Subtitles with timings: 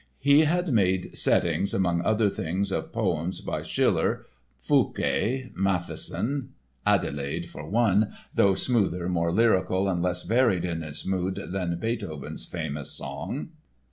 [0.17, 4.25] He had made settings among other things of poems by Schiller,
[4.59, 6.47] Fouqué, Mattheson
[6.87, 12.45] (Adelaide, for one, though smoother, more lyrical and less varied in its mood than Beethoven's
[12.45, 13.49] famous song).